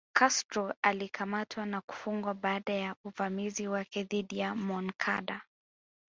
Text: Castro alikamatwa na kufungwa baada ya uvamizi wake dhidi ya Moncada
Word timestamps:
Castro 0.13 0.73
alikamatwa 0.81 1.65
na 1.65 1.81
kufungwa 1.81 2.33
baada 2.33 2.73
ya 2.73 2.95
uvamizi 3.03 3.67
wake 3.67 4.03
dhidi 4.03 4.37
ya 4.39 4.55
Moncada 4.55 5.41